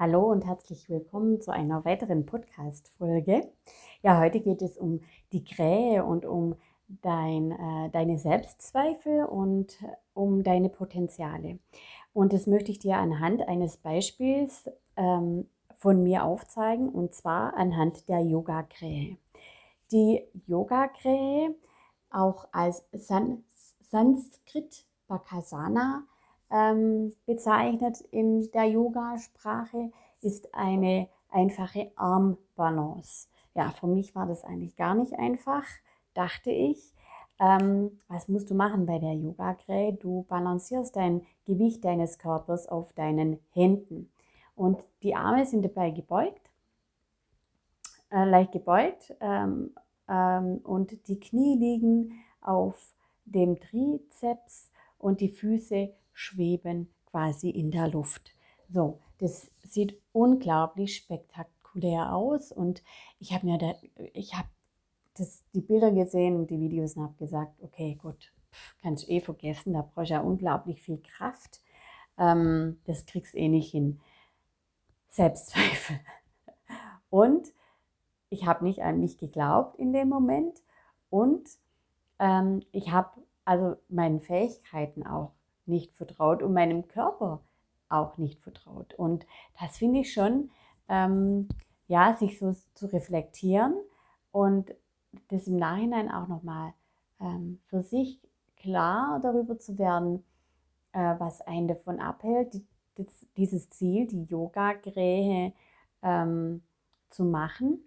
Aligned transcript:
Hallo 0.00 0.30
und 0.30 0.46
herzlich 0.46 0.88
willkommen 0.88 1.40
zu 1.40 1.50
einer 1.50 1.84
weiteren 1.84 2.24
Podcast-Folge. 2.24 3.50
Ja, 4.00 4.20
heute 4.20 4.38
geht 4.38 4.62
es 4.62 4.78
um 4.78 5.00
die 5.32 5.42
Krähe 5.42 6.04
und 6.04 6.24
um 6.24 6.54
dein, 6.86 7.50
äh, 7.50 7.90
deine 7.90 8.16
Selbstzweifel 8.16 9.24
und 9.24 9.76
um 10.14 10.44
deine 10.44 10.68
Potenziale. 10.68 11.58
Und 12.12 12.32
das 12.32 12.46
möchte 12.46 12.70
ich 12.70 12.78
dir 12.78 12.96
anhand 12.96 13.48
eines 13.48 13.76
Beispiels 13.76 14.70
ähm, 14.94 15.48
von 15.74 16.04
mir 16.04 16.22
aufzeigen 16.22 16.90
und 16.90 17.12
zwar 17.12 17.56
anhand 17.56 18.08
der 18.08 18.20
Yoga-Krähe. 18.20 19.16
Die 19.90 20.22
Yoga-Krähe, 20.46 21.56
auch 22.08 22.46
als 22.52 22.84
San 22.92 23.42
Sanskrit 23.90 24.84
Bakasana, 25.08 26.04
ähm, 26.50 27.12
bezeichnet 27.26 28.00
in 28.10 28.50
der 28.52 28.64
Yoga-Sprache, 28.64 29.90
ist 30.20 30.54
eine 30.54 31.08
einfache 31.30 31.90
Armbalance. 31.96 33.28
Ja, 33.54 33.70
für 33.70 33.86
mich 33.86 34.14
war 34.14 34.26
das 34.26 34.44
eigentlich 34.44 34.76
gar 34.76 34.94
nicht 34.94 35.14
einfach, 35.18 35.64
dachte 36.14 36.50
ich. 36.50 36.94
Ähm, 37.40 37.98
was 38.08 38.28
musst 38.28 38.50
du 38.50 38.54
machen 38.54 38.86
bei 38.86 38.98
der 38.98 39.14
Yoga-Krähe? 39.14 39.92
Du 39.92 40.24
balancierst 40.28 40.96
dein 40.96 41.22
Gewicht 41.44 41.84
deines 41.84 42.18
Körpers 42.18 42.68
auf 42.68 42.92
deinen 42.92 43.38
Händen. 43.52 44.10
Und 44.56 44.82
die 45.02 45.14
Arme 45.14 45.46
sind 45.46 45.64
dabei 45.64 45.90
gebeugt, 45.90 46.50
äh, 48.10 48.24
leicht 48.24 48.52
gebeugt. 48.52 49.14
Ähm, 49.20 49.72
ähm, 50.08 50.58
und 50.64 51.06
die 51.06 51.20
Knie 51.20 51.56
liegen 51.56 52.12
auf 52.40 52.92
dem 53.24 53.60
Trizeps 53.60 54.70
und 54.98 55.20
die 55.20 55.30
Füße 55.30 55.92
schweben 56.18 56.92
quasi 57.06 57.48
in 57.48 57.70
der 57.70 57.88
Luft. 57.88 58.34
So, 58.68 58.98
das 59.18 59.52
sieht 59.64 59.96
unglaublich 60.12 60.96
spektakulär 60.96 62.12
aus 62.12 62.50
und 62.50 62.82
ich 63.20 63.32
habe 63.32 63.46
mir 63.46 63.58
da, 63.58 63.74
ich 64.12 64.34
habe 64.34 64.48
das, 65.14 65.44
die 65.54 65.60
Bilder 65.60 65.92
gesehen 65.92 66.36
und 66.36 66.50
die 66.50 66.58
Videos 66.58 66.96
und 66.96 67.04
habe 67.04 67.14
gesagt, 67.14 67.62
okay, 67.62 67.96
gut, 68.02 68.32
kannst 68.82 69.08
eh 69.08 69.20
vergessen, 69.20 69.74
da 69.74 69.82
brauchst 69.82 70.10
du 70.10 70.14
ja 70.14 70.20
unglaublich 70.20 70.82
viel 70.82 70.98
Kraft. 70.98 71.60
Ähm, 72.18 72.80
das 72.84 73.06
kriegst 73.06 73.36
eh 73.36 73.48
nicht 73.48 73.70
hin. 73.70 74.00
Selbstzweifel. 75.08 76.00
Und 77.10 77.48
ich 78.28 78.44
habe 78.44 78.64
nicht 78.64 78.82
an 78.82 79.00
mich 79.00 79.18
geglaubt 79.18 79.78
in 79.78 79.94
dem 79.94 80.10
Moment 80.10 80.60
und 81.08 81.48
ähm, 82.18 82.60
ich 82.72 82.90
habe 82.90 83.22
also 83.46 83.76
meinen 83.88 84.20
Fähigkeiten 84.20 85.06
auch 85.06 85.32
nicht 85.68 85.94
vertraut 85.96 86.42
und 86.42 86.52
meinem 86.52 86.88
Körper 86.88 87.40
auch 87.88 88.18
nicht 88.18 88.40
vertraut. 88.40 88.94
Und 88.94 89.26
das 89.60 89.78
finde 89.78 90.00
ich 90.00 90.12
schon, 90.12 90.50
ähm, 90.88 91.48
ja, 91.86 92.14
sich 92.14 92.38
so 92.38 92.54
zu 92.74 92.86
reflektieren 92.86 93.74
und 94.32 94.74
das 95.28 95.46
im 95.46 95.56
Nachhinein 95.56 96.10
auch 96.10 96.28
nochmal 96.28 96.74
ähm, 97.20 97.60
für 97.66 97.82
sich 97.82 98.20
klar 98.56 99.20
darüber 99.22 99.58
zu 99.58 99.78
werden, 99.78 100.24
äh, 100.92 101.14
was 101.18 101.40
einen 101.42 101.68
davon 101.68 102.00
abhält, 102.00 102.54
die, 102.54 102.66
das, 102.96 103.26
dieses 103.36 103.70
Ziel, 103.70 104.06
die 104.06 104.24
Yoga-Grähe 104.24 105.52
ähm, 106.02 106.62
zu 107.10 107.24
machen, 107.24 107.80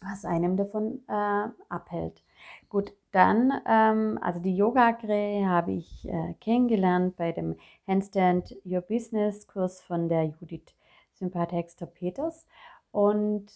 was 0.00 0.24
einem 0.24 0.56
davon 0.56 1.02
äh, 1.08 1.48
abhält. 1.68 2.22
Gut, 2.68 2.92
dann, 3.12 3.52
ähm, 3.66 4.18
also 4.22 4.40
die 4.40 4.56
Yoga-Krähe 4.56 5.46
habe 5.46 5.72
ich 5.72 6.08
äh, 6.08 6.34
kennengelernt 6.40 7.16
bei 7.16 7.32
dem 7.32 7.56
Handstand 7.86 8.56
Your 8.64 8.80
Business 8.80 9.46
Kurs 9.46 9.82
von 9.82 10.08
der 10.08 10.24
Judith 10.24 10.74
Sympathexter 11.12 11.86
Peters. 11.86 12.46
Und 12.90 13.52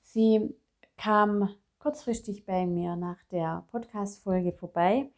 sie 0.00 0.54
kam 0.96 1.50
kurzfristig 1.78 2.46
bei 2.46 2.66
mir 2.66 2.96
nach 2.96 3.22
der 3.30 3.64
Podcast-Folge 3.70 4.52
vorbei. 4.52 5.10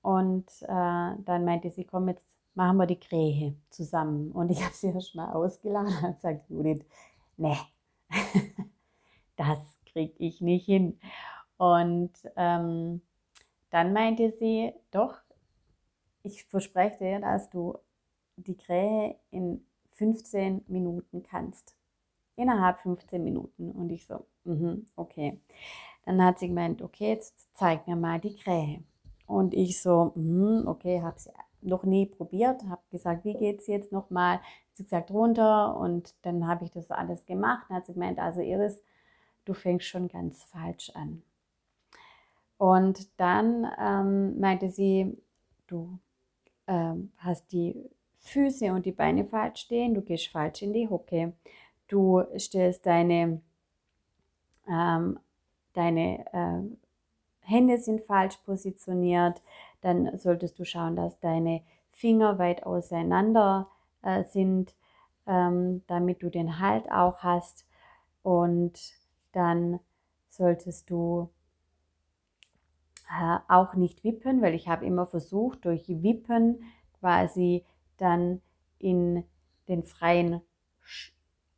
Und 0.00 0.46
äh, 0.62 0.66
dann 0.68 1.44
meinte 1.44 1.70
sie, 1.70 1.84
komm, 1.84 2.08
jetzt 2.08 2.26
machen 2.54 2.76
wir 2.76 2.86
die 2.86 3.00
Krähe 3.00 3.56
zusammen. 3.70 4.30
Und 4.30 4.50
ich 4.50 4.62
habe 4.62 4.74
sie 4.74 4.88
erst 4.88 5.14
mal 5.14 5.32
ausgeladen 5.32 5.92
und 6.04 6.14
gesagt, 6.14 6.48
Judith, 6.48 6.84
ne, 7.36 7.56
das 9.36 9.58
kriege 9.86 10.14
ich 10.18 10.40
nicht 10.40 10.66
hin. 10.66 10.98
Und 11.56 12.12
ähm, 12.36 13.00
dann 13.70 13.92
meinte 13.92 14.32
sie, 14.32 14.72
doch, 14.90 15.18
ich 16.22 16.44
verspreche 16.44 16.98
dir, 16.98 17.20
dass 17.20 17.50
du 17.50 17.78
die 18.36 18.56
Krähe 18.56 19.16
in 19.30 19.64
15 19.92 20.64
Minuten 20.66 21.22
kannst. 21.22 21.76
Innerhalb 22.36 22.78
15 22.78 23.22
Minuten. 23.22 23.70
Und 23.70 23.90
ich 23.90 24.06
so, 24.06 24.26
mm 24.44 24.86
okay. 24.96 25.40
Dann 26.04 26.22
hat 26.22 26.38
sie 26.38 26.48
gemeint, 26.48 26.82
okay, 26.82 27.10
jetzt 27.10 27.48
zeig 27.54 27.86
mir 27.86 27.96
mal 27.96 28.20
die 28.20 28.36
Krähe. 28.36 28.82
Und 29.26 29.54
ich 29.54 29.80
so, 29.80 30.12
mm 30.14 30.66
okay, 30.66 31.00
habe 31.02 31.18
sie 31.18 31.30
noch 31.62 31.84
nie 31.84 32.06
probiert, 32.06 32.62
habe 32.68 32.82
gesagt, 32.90 33.24
wie 33.24 33.34
geht 33.34 33.60
es 33.60 33.66
jetzt 33.66 33.90
nochmal? 33.92 34.40
Sie 34.74 34.84
gesagt, 34.84 35.10
runter 35.10 35.76
und 35.76 36.14
dann 36.22 36.46
habe 36.46 36.64
ich 36.64 36.70
das 36.70 36.90
alles 36.90 37.24
gemacht. 37.26 37.66
Dann 37.68 37.78
hat 37.78 37.86
sie 37.86 37.94
gemeint, 37.94 38.18
also 38.18 38.40
Iris, 38.40 38.82
du 39.44 39.54
fängst 39.54 39.86
schon 39.86 40.08
ganz 40.08 40.42
falsch 40.44 40.90
an. 40.90 41.22
Und 42.64 43.20
dann 43.20 43.70
ähm, 43.78 44.40
meinte 44.40 44.70
sie, 44.70 45.18
du 45.66 45.98
ähm, 46.66 47.12
hast 47.18 47.52
die 47.52 47.90
Füße 48.20 48.72
und 48.72 48.86
die 48.86 48.92
Beine 48.92 49.26
falsch 49.26 49.60
stehen, 49.60 49.92
du 49.92 50.00
gehst 50.00 50.28
falsch 50.28 50.62
in 50.62 50.72
die 50.72 50.88
Hocke, 50.88 51.34
du 51.88 52.22
stellst 52.38 52.86
deine, 52.86 53.42
ähm, 54.66 55.18
deine 55.74 56.24
äh, 56.32 56.62
Hände 57.40 57.76
sind 57.76 58.00
falsch 58.00 58.38
positioniert, 58.46 59.42
dann 59.82 60.16
solltest 60.16 60.58
du 60.58 60.64
schauen, 60.64 60.96
dass 60.96 61.20
deine 61.20 61.60
Finger 61.90 62.38
weit 62.38 62.64
auseinander 62.64 63.68
äh, 64.00 64.24
sind, 64.24 64.74
ähm, 65.26 65.82
damit 65.86 66.22
du 66.22 66.30
den 66.30 66.60
Halt 66.60 66.90
auch 66.90 67.18
hast. 67.18 67.66
Und 68.22 68.94
dann 69.32 69.80
solltest 70.30 70.88
du 70.88 71.28
äh, 73.08 73.38
auch 73.48 73.74
nicht 73.74 74.04
wippen, 74.04 74.42
weil 74.42 74.54
ich 74.54 74.68
habe 74.68 74.86
immer 74.86 75.06
versucht, 75.06 75.64
durch 75.64 75.88
Wippen 75.88 76.64
quasi 77.00 77.64
dann 77.96 78.40
in 78.78 79.24
den 79.68 79.82
freien 79.82 80.40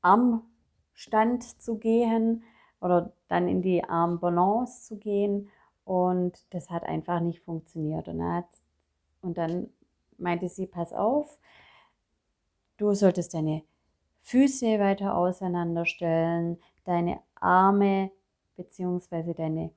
Armstand 0.02 1.42
zu 1.60 1.78
gehen 1.78 2.44
oder 2.80 3.12
dann 3.28 3.48
in 3.48 3.62
die 3.62 3.84
Armbalance 3.84 4.86
zu 4.86 4.96
gehen 4.98 5.48
und 5.84 6.46
das 6.50 6.70
hat 6.70 6.84
einfach 6.84 7.20
nicht 7.20 7.40
funktioniert. 7.40 8.08
Und, 8.08 8.22
hat, 8.22 8.48
und 9.22 9.38
dann 9.38 9.70
meinte 10.18 10.48
sie, 10.48 10.66
pass 10.66 10.92
auf, 10.92 11.38
du 12.76 12.92
solltest 12.92 13.34
deine 13.34 13.62
Füße 14.22 14.80
weiter 14.80 15.16
auseinanderstellen, 15.16 16.58
deine 16.84 17.20
Arme 17.36 18.10
bzw. 18.56 19.34
deine 19.34 19.70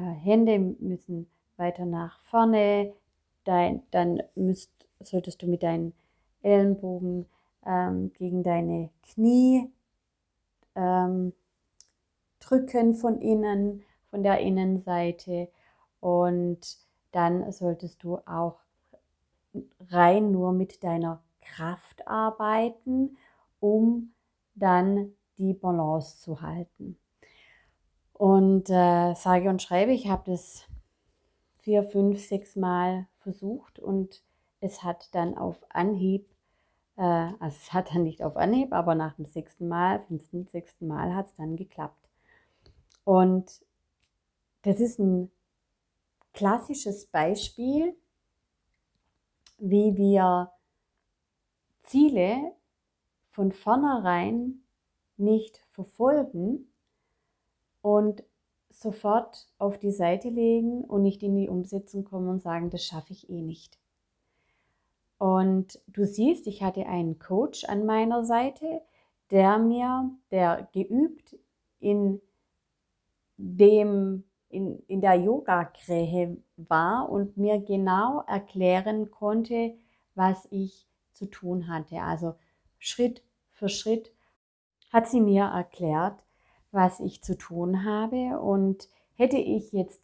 Hände 0.00 0.58
müssen 0.58 1.28
weiter 1.56 1.84
nach 1.84 2.18
vorne. 2.20 2.92
Dein, 3.44 3.82
dann 3.90 4.22
müsst, 4.34 4.70
solltest 5.00 5.42
du 5.42 5.46
mit 5.46 5.62
deinen 5.62 5.92
Ellenbogen 6.42 7.26
ähm, 7.66 8.12
gegen 8.14 8.42
deine 8.42 8.90
Knie 9.02 9.70
ähm, 10.74 11.32
drücken 12.40 12.94
von 12.94 13.20
innen, 13.20 13.82
von 14.10 14.22
der 14.22 14.40
Innenseite. 14.40 15.48
Und 16.00 16.78
dann 17.12 17.50
solltest 17.52 18.02
du 18.02 18.18
auch 18.26 18.58
rein 19.90 20.32
nur 20.32 20.52
mit 20.52 20.82
deiner 20.82 21.22
Kraft 21.40 22.06
arbeiten, 22.08 23.16
um 23.60 24.12
dann 24.54 25.12
die 25.38 25.54
Balance 25.54 26.18
zu 26.18 26.42
halten. 26.42 26.96
Und 28.14 28.70
äh, 28.70 29.14
sage 29.14 29.50
und 29.50 29.60
schreibe, 29.60 29.92
ich 29.92 30.08
habe 30.08 30.30
das 30.30 30.64
vier, 31.58 31.82
fünf, 31.84 32.20
sechs 32.20 32.56
Mal 32.56 33.06
versucht 33.16 33.78
und 33.78 34.22
es 34.60 34.82
hat 34.82 35.14
dann 35.14 35.36
auf 35.36 35.64
Anhieb, 35.68 36.26
äh, 36.96 37.02
also 37.02 37.56
es 37.60 37.72
hat 37.72 37.92
dann 37.92 38.04
nicht 38.04 38.22
auf 38.22 38.36
Anhieb, 38.36 38.72
aber 38.72 38.94
nach 38.94 39.16
dem 39.16 39.26
sechsten 39.26 39.68
Mal, 39.68 40.00
fünften, 40.06 40.46
sechsten 40.46 40.86
Mal 40.86 41.14
hat 41.14 41.26
es 41.26 41.34
dann 41.34 41.56
geklappt. 41.56 42.08
Und 43.04 43.64
das 44.62 44.80
ist 44.80 44.98
ein 44.98 45.30
klassisches 46.32 47.06
Beispiel, 47.06 47.96
wie 49.58 49.96
wir 49.96 50.52
Ziele 51.82 52.52
von 53.26 53.52
vornherein 53.52 54.62
nicht 55.16 55.58
verfolgen, 55.70 56.72
und 57.84 58.24
sofort 58.70 59.46
auf 59.58 59.78
die 59.78 59.90
Seite 59.90 60.30
legen 60.30 60.84
und 60.84 61.02
nicht 61.02 61.22
in 61.22 61.36
die 61.36 61.50
Umsetzung 61.50 62.04
kommen 62.04 62.30
und 62.30 62.40
sagen, 62.40 62.70
das 62.70 62.82
schaffe 62.82 63.12
ich 63.12 63.28
eh 63.28 63.42
nicht. 63.42 63.78
Und 65.18 65.78
du 65.86 66.06
siehst, 66.06 66.46
ich 66.46 66.62
hatte 66.62 66.86
einen 66.86 67.18
Coach 67.18 67.64
an 67.64 67.84
meiner 67.84 68.24
Seite, 68.24 68.80
der 69.30 69.58
mir, 69.58 70.10
der 70.30 70.66
geübt 70.72 71.36
in 71.78 72.22
dem, 73.36 74.24
in, 74.48 74.78
in 74.86 75.02
der 75.02 75.16
Yoga-Krähe 75.16 76.38
war 76.56 77.10
und 77.10 77.36
mir 77.36 77.60
genau 77.60 78.22
erklären 78.22 79.10
konnte, 79.10 79.74
was 80.14 80.48
ich 80.50 80.88
zu 81.12 81.26
tun 81.26 81.68
hatte. 81.68 82.00
Also 82.00 82.34
Schritt 82.78 83.22
für 83.50 83.68
Schritt 83.68 84.10
hat 84.90 85.06
sie 85.06 85.20
mir 85.20 85.44
erklärt, 85.44 86.23
was 86.74 87.00
ich 87.00 87.22
zu 87.22 87.38
tun 87.38 87.84
habe. 87.84 88.38
Und 88.40 88.88
hätte 89.14 89.38
ich 89.38 89.72
jetzt 89.72 90.02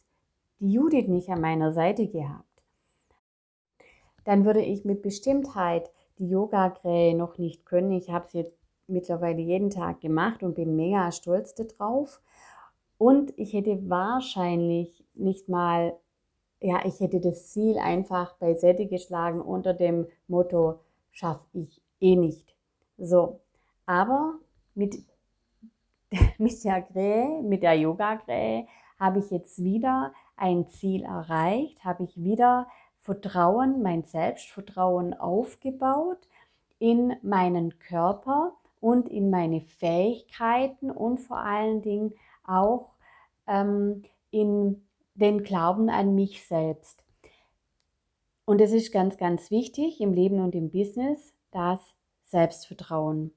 die 0.61 0.73
Judith 0.73 1.09
nicht 1.09 1.29
an 1.29 1.41
meiner 1.41 1.73
Seite 1.73 2.07
gehabt, 2.07 2.45
dann 4.25 4.45
würde 4.45 4.63
ich 4.63 4.85
mit 4.85 5.03
Bestimmtheit 5.03 5.91
die 6.19 6.29
Yoga-Krähe 6.29 7.17
noch 7.17 7.39
nicht 7.39 7.65
können. 7.65 7.93
Ich 7.93 8.11
habe 8.11 8.27
es 8.27 8.33
jetzt 8.35 8.59
mittlerweile 8.87 9.41
jeden 9.41 9.71
Tag 9.71 10.01
gemacht 10.01 10.43
und 10.43 10.55
bin 10.55 10.77
mega 10.77 11.11
stolz 11.13 11.55
darauf. 11.55 12.21
Und 12.99 13.33
ich 13.39 13.55
hätte 13.55 13.89
wahrscheinlich 13.89 15.05
nicht 15.15 15.49
mal, 15.49 15.97
ja, 16.61 16.85
ich 16.85 17.01
hätte 17.01 17.21
das 17.21 17.49
Ziel 17.49 17.79
einfach 17.79 18.35
beiseite 18.37 18.87
geschlagen 18.87 19.41
unter 19.41 19.73
dem 19.73 20.07
Motto, 20.29 20.81
schaffe 21.11 21.47
ich 21.55 21.81
eh 22.01 22.17
nicht. 22.17 22.55
So, 22.99 23.41
aber 23.87 24.35
mit, 24.75 25.03
mit 26.39 26.65
der 26.65 26.83
Krähe, 26.83 27.43
mit 27.43 27.63
der 27.63 27.75
Yoga-Krähe, 27.75 28.67
habe 28.99 29.21
ich 29.21 29.31
jetzt 29.31 29.63
wieder 29.63 30.13
ein 30.37 30.69
Ziel 30.69 31.05
erreicht, 31.05 31.85
habe 31.85 32.05
ich 32.05 32.23
wieder 32.23 32.67
Vertrauen, 32.99 33.83
mein 33.83 34.05
Selbstvertrauen 34.05 35.15
aufgebaut 35.15 36.29
in 36.79 37.17
meinen 37.23 37.79
Körper 37.79 38.53
und 38.81 39.09
in 39.09 39.31
meine 39.31 39.61
Fähigkeiten 39.61 40.91
und 40.91 41.19
vor 41.19 41.39
allen 41.39 41.83
Dingen 41.83 42.15
auch 42.45 42.93
ähm, 43.47 44.03
in 44.31 44.87
den 45.15 45.43
Glauben 45.43 45.91
an 45.91 46.15
mich 46.15 46.47
selbst. 46.47 47.05
Und 48.45 48.61
es 48.61 48.73
ist 48.73 48.93
ganz, 48.93 49.17
ganz 49.17 49.51
wichtig 49.51 50.01
im 50.01 50.13
Leben 50.13 50.41
und 50.41 50.55
im 50.55 50.71
Business, 50.71 51.35
das 51.53 51.81
Selbstvertrauen. 52.25 53.33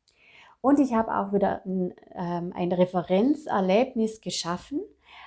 Und 0.63 0.79
ich 0.79 0.93
habe 0.93 1.13
auch 1.13 1.33
wieder 1.33 1.61
ein, 1.65 1.93
ähm, 2.15 2.53
ein 2.55 2.71
Referenzerlebnis 2.71 4.21
geschaffen, 4.21 4.79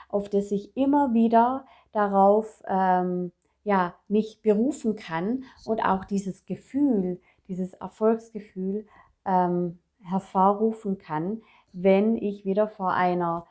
auf 0.08 0.30
das 0.30 0.50
ich 0.50 0.74
immer 0.78 1.12
wieder 1.12 1.66
darauf 1.92 2.62
ähm, 2.66 3.32
ja, 3.62 3.94
mich 4.08 4.40
berufen 4.40 4.96
kann 4.96 5.44
und 5.66 5.84
auch 5.84 6.06
dieses 6.06 6.46
Gefühl, 6.46 7.20
dieses 7.48 7.74
Erfolgsgefühl 7.74 8.86
ähm, 9.26 9.78
hervorrufen 10.02 10.96
kann, 10.96 11.42
wenn 11.74 12.16
ich 12.16 12.46
wieder 12.46 12.66
vor 12.66 12.94
einer, 12.94 13.44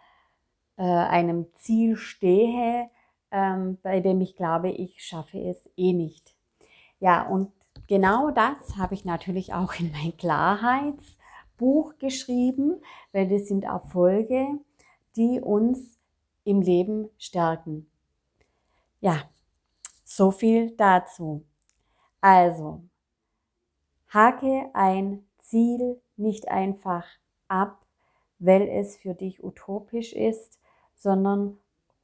äh, 0.77 0.81
einem 0.81 1.45
Ziel 1.53 1.97
stehe, 1.97 2.89
ähm, 3.29 3.77
bei 3.83 3.99
dem 3.99 4.21
ich 4.21 4.35
glaube, 4.35 4.71
ich 4.71 5.05
schaffe 5.05 5.37
es 5.37 5.69
eh 5.77 5.93
nicht. 5.93 6.33
Ja, 6.99 7.27
und 7.27 7.51
genau 7.87 8.31
das 8.31 8.75
habe 8.75 8.95
ich 8.95 9.05
natürlich 9.05 9.53
auch 9.53 9.75
in 9.79 9.91
mein 9.91 10.17
Klarheitsbuch 11.55 11.97
geschrieben, 11.99 12.81
weil 13.11 13.27
das 13.27 13.47
sind 13.47 13.63
Erfolge, 13.63 14.59
die 15.15 15.39
uns 15.41 15.97
im 16.43 16.61
Leben 16.61 17.09
stärken. 17.17 17.89
Ja, 18.99 19.29
so 20.03 20.31
viel 20.31 20.71
dazu. 20.71 21.45
Also, 22.21 22.83
hake 24.09 24.69
ein 24.73 25.25
Ziel 25.37 26.01
nicht 26.17 26.47
einfach 26.47 27.05
ab, 27.47 27.85
weil 28.39 28.63
es 28.63 28.97
für 28.97 29.13
dich 29.13 29.43
utopisch 29.43 30.13
ist, 30.13 30.59
sondern 30.95 31.57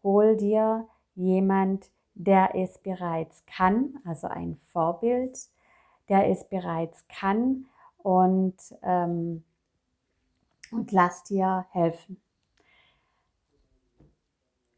hol 0.04 0.38
dir 0.38 0.88
jemand, 1.16 1.90
der 2.14 2.56
es 2.56 2.78
bereits 2.80 3.46
kann, 3.46 4.00
also 4.06 4.28
ein 4.28 4.58
Vorbild, 4.72 5.38
der 6.10 6.30
es 6.30 6.48
bereits 6.50 7.08
kann 7.08 7.66
und, 8.04 8.56
ähm, 8.84 9.44
und 10.72 10.92
lass 10.92 11.24
dir 11.24 11.66
helfen. 11.72 12.22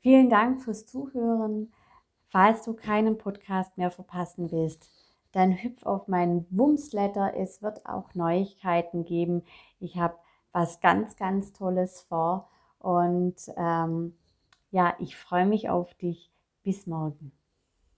Vielen 0.02 0.30
Dank 0.30 0.62
fürs 0.62 0.86
Zuhören. 0.86 1.72
Falls 2.28 2.64
du 2.64 2.74
keinen 2.74 3.18
Podcast 3.18 3.78
mehr 3.78 3.92
verpassen 3.92 4.52
willst, 4.52 4.90
dann 5.31 5.52
hüpf 5.52 5.86
auf 5.86 6.08
meinen 6.08 6.46
Wumsletter. 6.50 7.36
Es 7.36 7.62
wird 7.62 7.86
auch 7.86 8.14
Neuigkeiten 8.16 9.06
geben. 9.06 9.44
Ich 9.80 9.98
habe 9.98 10.18
was 10.52 10.81
ganz, 10.81 11.16
ganz 11.16 11.54
Tolles 11.54 12.02
vor 12.02 12.50
und 12.80 13.36
ähm, 13.56 14.18
ja, 14.72 14.96
ich 15.00 15.16
freue 15.16 15.46
mich 15.46 15.70
auf 15.70 15.94
dich. 15.96 16.31
Bis 16.64 16.88
morgen. 16.88 17.31